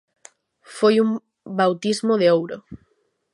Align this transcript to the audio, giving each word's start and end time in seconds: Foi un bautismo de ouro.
Foi 0.77 0.95
un 1.05 1.09
bautismo 1.59 2.13
de 2.21 2.27
ouro. 2.37 2.57